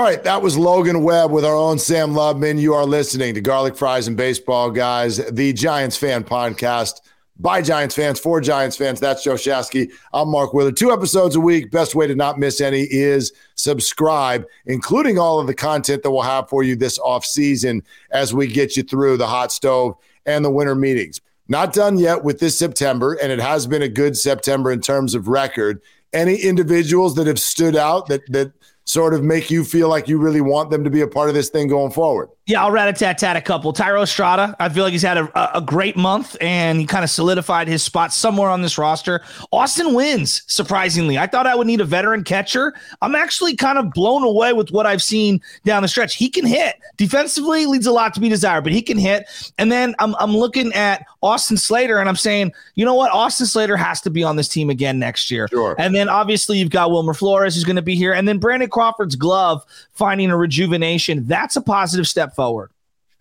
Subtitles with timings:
[0.00, 2.58] All right, that was Logan Webb with our own Sam Lubman.
[2.58, 7.02] You are listening to Garlic Fries and Baseball Guys, the Giants fan podcast
[7.38, 8.98] by Giants fans for Giants fans.
[8.98, 9.92] That's Joe Shasky.
[10.14, 10.78] I'm Mark Willard.
[10.78, 11.70] Two episodes a week.
[11.70, 16.22] Best way to not miss any is subscribe, including all of the content that we'll
[16.22, 20.42] have for you this off season as we get you through the hot stove and
[20.42, 21.20] the winter meetings.
[21.46, 25.14] Not done yet with this September, and it has been a good September in terms
[25.14, 25.82] of record.
[26.14, 28.52] Any individuals that have stood out that that
[28.90, 31.34] sort of make you feel like you really want them to be a part of
[31.34, 32.28] this thing going forward?
[32.50, 33.72] Yeah, I'll rat a tat tat a couple.
[33.72, 37.10] Thairo Estrada, I feel like he's had a, a great month and he kind of
[37.10, 39.22] solidified his spot somewhere on this roster.
[39.52, 41.16] Austin Wynns, surprisingly.
[41.16, 42.74] I thought I would need a veteran catcher.
[43.02, 46.16] I'm actually kind of blown away with what I've seen down the stretch.
[46.16, 46.74] He can hit.
[46.96, 49.26] Defensively, leads a lot to be desired, but he can hit.
[49.56, 53.12] And then I'm, I'm looking at Austin Slater and I'm saying, you know what?
[53.12, 55.46] Austin Slater has to be on this team again next year.
[55.46, 55.76] Sure.
[55.78, 58.12] And then obviously you've got Wilmer Flores who's going to be here.
[58.12, 61.28] And then Brandon Crawford's glove finding a rejuvenation.
[61.28, 62.70] That's a positive step forward.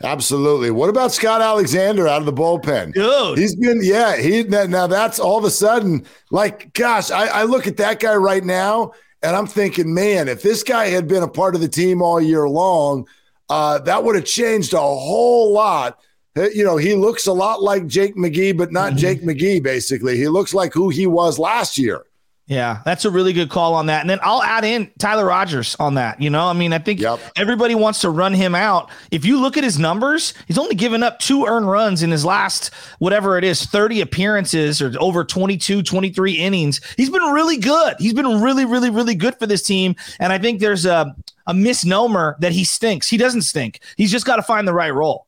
[0.01, 0.71] Absolutely.
[0.71, 2.93] What about Scott Alexander out of the bullpen?
[2.93, 3.37] Dude.
[3.37, 7.67] He's been, yeah, he now that's all of a sudden, like, gosh, I, I look
[7.67, 11.27] at that guy right now and I'm thinking, man, if this guy had been a
[11.27, 13.09] part of the team all year long,
[13.49, 15.99] uh, that would have changed a whole lot.
[16.35, 18.99] You know, he looks a lot like Jake McGee, but not mm-hmm.
[18.99, 20.15] Jake McGee, basically.
[20.15, 22.05] He looks like who he was last year.
[22.49, 24.01] Yeah, that's a really good call on that.
[24.01, 26.19] And then I'll add in Tyler Rogers on that.
[26.19, 27.19] You know, I mean, I think yep.
[27.35, 28.89] everybody wants to run him out.
[29.11, 32.25] If you look at his numbers, he's only given up two earned runs in his
[32.25, 36.81] last, whatever it is, 30 appearances or over 22, 23 innings.
[36.97, 37.93] He's been really good.
[37.99, 39.95] He's been really, really, really good for this team.
[40.19, 43.07] And I think there's a, a misnomer that he stinks.
[43.07, 43.79] He doesn't stink.
[43.95, 45.27] He's just got to find the right role.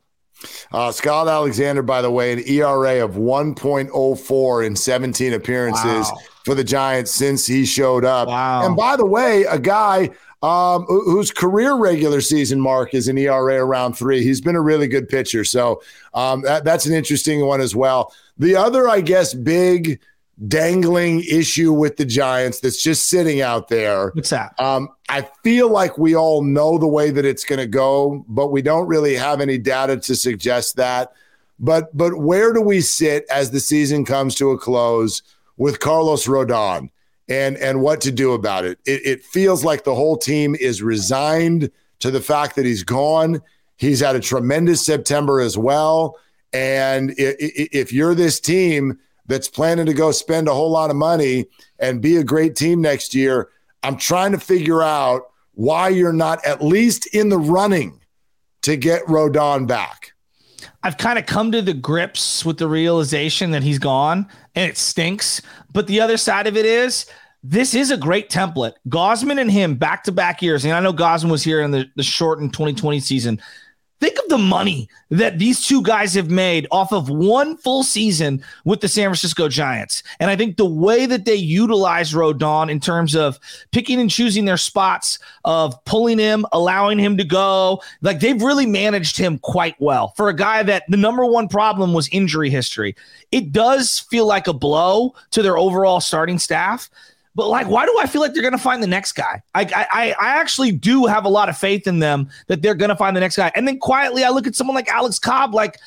[0.72, 6.10] Uh, Scott Alexander, by the way, an ERA of 1.04 in 17 appearances.
[6.12, 8.28] Wow for the Giants since he showed up.
[8.28, 8.66] Wow.
[8.66, 10.10] And by the way, a guy
[10.42, 14.24] um, whose career regular season mark is an ERA around three.
[14.24, 15.44] He's been a really good pitcher.
[15.44, 15.82] So
[16.14, 18.14] um, that, that's an interesting one as well.
[18.40, 20.00] The other, I guess, big
[20.48, 24.10] dangling issue with the Giants that's just sitting out there.
[24.12, 24.60] What's that?
[24.60, 28.48] Um, I feel like we all know the way that it's going to go, but
[28.48, 31.14] we don't really have any data to suggest that.
[31.60, 35.22] But but where do we sit as the season comes to a close?
[35.62, 36.90] With Carlos Rodon
[37.30, 38.80] and and what to do about it.
[38.84, 39.06] it.
[39.06, 43.44] It feels like the whole team is resigned to the fact that he's gone.
[43.78, 46.18] He's had a tremendous September as well.
[46.52, 51.46] And if you're this team that's planning to go spend a whole lot of money
[51.78, 53.50] and be a great team next year,
[53.84, 58.02] I'm trying to figure out why you're not at least in the running
[58.64, 60.14] to get Rodon back.
[60.84, 64.78] I've kind of come to the grips with the realization that he's gone and it
[64.78, 65.42] stinks.
[65.72, 67.06] But the other side of it is
[67.44, 68.74] this is a great template.
[68.90, 70.66] Gausman and him back to back years.
[70.66, 73.42] And I know Gausman was here in the, the shortened 2020 season.
[74.02, 78.44] Think of the money that these two guys have made off of one full season
[78.66, 80.02] with the San Francisco Giants.
[80.20, 83.40] And I think the way that they utilize Rodon in terms of
[83.72, 88.66] picking and choosing their spots, of pulling him, allowing him to go, like they've really
[88.66, 92.96] managed him quite well for a guy that the number one problem was injury history.
[93.32, 96.90] It does feel like a blow to their overall starting staff.
[97.34, 99.42] But like, why do I feel like they're going to find the next guy?
[99.56, 99.62] I,
[99.92, 102.96] I I actually do have a lot of faith in them that they're going to
[102.96, 103.52] find the next guy.
[103.56, 105.54] And then quietly, I look at someone like Alex Cobb.
[105.54, 105.80] Like,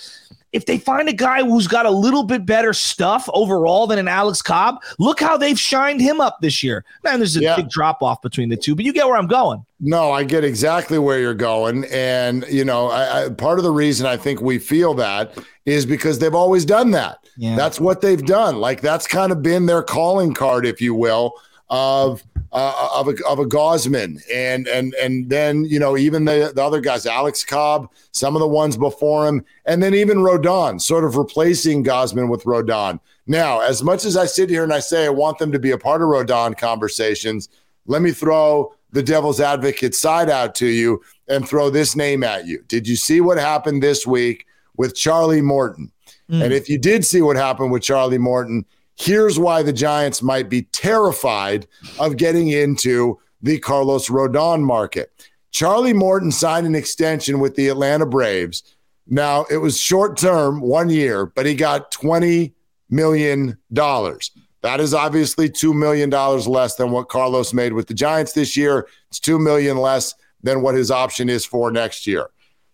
[0.54, 4.06] if they find a guy who's got a little bit better stuff overall than an
[4.06, 6.84] Alex Cobb, look how they've shined him up this year.
[7.03, 7.56] Man, there's a yeah.
[7.56, 9.66] big drop off between the two, but you get where I'm going.
[9.81, 13.72] No, I get exactly where you're going, and you know, I, I, part of the
[13.72, 17.19] reason I think we feel that is because they've always done that.
[17.37, 17.56] Yeah.
[17.56, 18.60] That's what they've done.
[18.60, 21.34] Like that's kind of been their calling card, if you will,
[21.69, 22.22] of
[22.54, 26.62] uh, of a of a Gausman, and and and then you know even the the
[26.62, 31.04] other guys, Alex Cobb, some of the ones before him, and then even Rodon, sort
[31.04, 33.00] of replacing Gausman with Rodon.
[33.26, 35.72] Now, as much as I sit here and I say I want them to be
[35.72, 37.48] a part of Rodon conversations,
[37.87, 42.46] let me throw the devil's advocate side out to you and throw this name at
[42.46, 42.62] you.
[42.69, 44.46] Did you see what happened this week
[44.76, 45.90] with Charlie Morton?
[46.31, 46.44] Mm.
[46.44, 48.64] And if you did see what happened with Charlie Morton,
[48.96, 51.67] here's why the Giants might be terrified
[51.99, 55.12] of getting into the Carlos Rodon market.
[55.50, 58.76] Charlie Morton signed an extension with the Atlanta Braves.
[59.06, 62.52] Now, it was short term, one year, but he got $20
[62.91, 63.58] million.
[63.70, 68.88] That is obviously $2 million less than what Carlos made with the Giants this year.
[69.11, 72.31] It's 2 million less than what his option is for next year.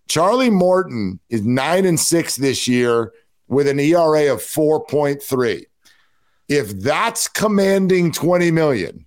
[0.08, 3.12] Charlie Morton is nine and six this year
[3.48, 5.64] with an ERA of 4.3.
[6.50, 9.06] If that's commanding 20 million,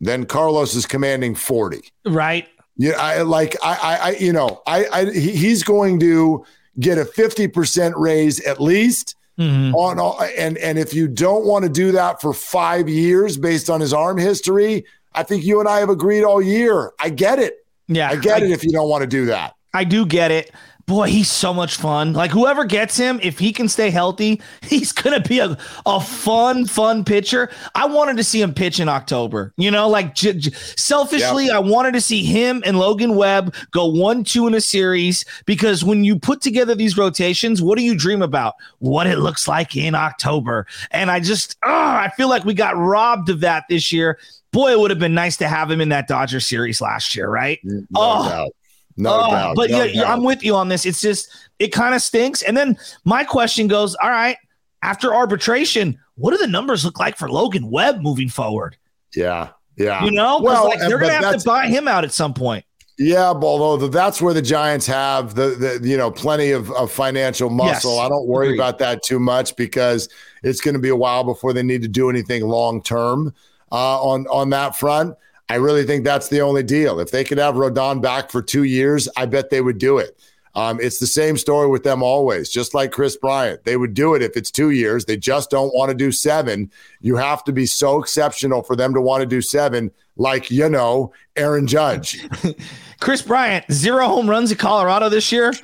[0.00, 1.82] then Carlos is commanding 40.
[2.06, 2.48] Right.
[2.76, 6.44] Yeah, I like I I you know I I he's going to
[6.80, 9.14] get a fifty percent raise at least.
[9.38, 9.74] Mm-hmm.
[9.74, 13.80] On and and if you don't want to do that for five years based on
[13.80, 16.92] his arm history, I think you and I have agreed all year.
[16.98, 17.64] I get it.
[17.88, 18.50] Yeah, I get I, it.
[18.50, 20.50] If you don't want to do that, I do get it
[20.86, 22.12] boy, he's so much fun.
[22.12, 26.66] Like whoever gets him, if he can stay healthy, he's gonna be a, a fun,
[26.66, 27.50] fun pitcher.
[27.74, 29.52] I wanted to see him pitch in October.
[29.56, 31.56] You know, like j- j- selfishly, yep.
[31.56, 35.84] I wanted to see him and Logan Webb go one, two in a series because
[35.84, 38.54] when you put together these rotations, what do you dream about?
[38.78, 40.66] What it looks like in October.
[40.90, 44.18] And I just, oh, I feel like we got robbed of that this year.
[44.52, 47.30] Boy, it would have been nice to have him in that Dodger series last year,
[47.30, 47.58] right?
[47.64, 48.52] Mm, no oh, doubt.
[48.96, 49.56] No oh, doubt.
[49.56, 50.10] But no yeah, doubt.
[50.10, 50.86] I'm with you on this.
[50.86, 51.28] It's just
[51.58, 52.42] it kind of stinks.
[52.42, 54.36] And then my question goes, all right,
[54.82, 58.76] after arbitration, what do the numbers look like for Logan Webb moving forward?
[59.14, 59.50] Yeah.
[59.76, 60.04] Yeah.
[60.04, 62.64] You know, well, like they're gonna have to buy him out at some point.
[62.98, 67.48] Yeah, although that's where the Giants have the, the you know plenty of, of financial
[67.48, 67.96] muscle.
[67.96, 68.58] Yes, I don't worry agreed.
[68.58, 70.08] about that too much because
[70.42, 73.34] it's going to be a while before they need to do anything long term
[73.72, 75.16] uh, on on that front.
[75.48, 77.00] I really think that's the only deal.
[77.00, 80.18] If they could have Rodon back for two years, I bet they would do it.
[80.54, 83.64] Um, it's the same story with them always, just like Kris Bryant.
[83.64, 85.06] They would do it if it's two years.
[85.06, 86.70] They just don't want to do seven.
[87.00, 90.68] You have to be so exceptional for them to want to do seven, like, you
[90.68, 92.26] know, Aaron Judge.
[93.00, 95.54] Kris Bryant, zero home runs in Colorado this year.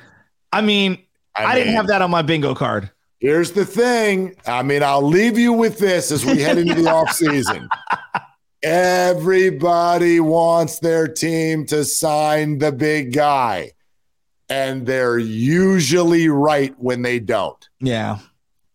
[0.51, 0.97] I mean,
[1.35, 2.89] I, I didn't have that on my bingo card.
[3.19, 4.35] Here's the thing.
[4.47, 7.67] I mean, I'll leave you with this as we head into the offseason.
[8.61, 13.71] Everybody wants their team to sign the big guy,
[14.49, 17.69] and they're usually right when they don't.
[17.79, 18.19] Yeah.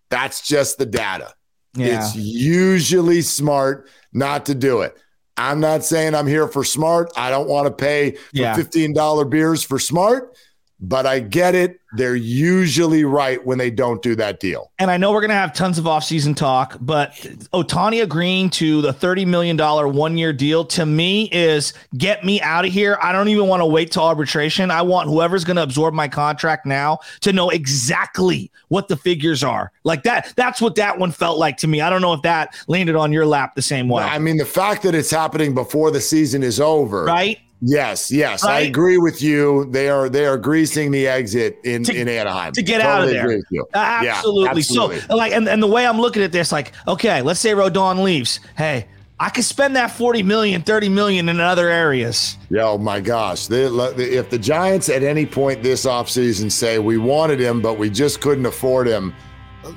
[0.08, 1.34] That's just the data.
[1.75, 1.98] Yeah.
[1.98, 4.96] It's usually smart not to do it.
[5.36, 7.10] I'm not saying I'm here for smart.
[7.16, 8.56] I don't want to pay for yeah.
[8.56, 10.36] $15 beers for smart
[10.81, 11.81] but I get it.
[11.97, 14.73] They're usually right when they don't do that deal.
[14.79, 17.12] And I know we're going to have tons of offseason talk, but
[17.53, 22.65] Ohtani agreeing to the $30 million one year deal to me is get me out
[22.65, 22.99] of here.
[23.00, 24.73] I don't even want to wait till arbitration.
[24.73, 29.44] I want whoever's going to absorb my contract now to know exactly what the figures
[29.44, 29.70] are.
[29.85, 31.81] Like that, that's what that one felt like to me.
[31.81, 34.03] I don't know if that landed on your lap the same way.
[34.03, 37.05] I mean, the fact that it's happening before the season is over.
[37.05, 38.56] Right Yes, yes, right?
[38.56, 39.64] I agree with you.
[39.70, 43.31] They are they are greasing the exit in to, in Anaheim to get totally out
[43.31, 43.62] of there.
[43.75, 44.43] Absolutely.
[44.44, 45.00] Yeah, absolutely.
[45.08, 48.02] So like, and, and the way I'm looking at this, like, okay, let's say Rodon
[48.02, 48.40] leaves.
[48.58, 48.87] Hey,
[49.19, 52.37] I could spend that 40 million, 30 million in other areas.
[52.50, 53.46] Yeah, oh my gosh.
[53.46, 57.88] They, if the Giants at any point this offseason say we wanted him, but we
[57.88, 59.14] just couldn't afford him,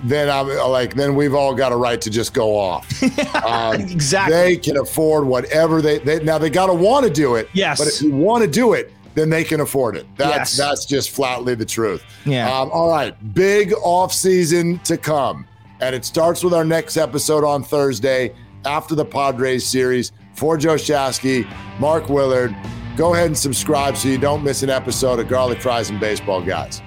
[0.03, 2.87] then I'm like, then we've all got a right to just go off.
[3.47, 4.35] Um, exactly.
[4.35, 7.47] They can afford whatever they, they now they got to want to do it.
[7.53, 7.77] Yes.
[7.77, 10.05] But if you want to do it, then they can afford it.
[10.17, 10.57] That's yes.
[10.57, 12.03] that's just flatly the truth.
[12.25, 12.47] Yeah.
[12.47, 13.15] Um, all right.
[13.33, 15.47] Big off season to come.
[15.79, 18.35] And it starts with our next episode on Thursday
[18.65, 20.11] after the Padres series.
[20.33, 21.49] For Joe Shasky,
[21.79, 22.55] Mark Willard,
[22.95, 26.43] go ahead and subscribe so you don't miss an episode of Garlic Fries and Baseball
[26.43, 26.81] Guys.